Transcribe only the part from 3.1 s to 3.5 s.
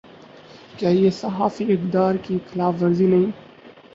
نہیں۔